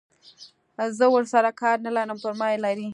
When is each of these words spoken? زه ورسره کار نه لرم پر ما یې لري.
زه 0.97 1.05
ورسره 1.15 1.49
کار 1.61 1.77
نه 1.85 1.91
لرم 1.95 2.17
پر 2.23 2.33
ما 2.39 2.47
یې 2.53 2.59
لري. 2.65 2.87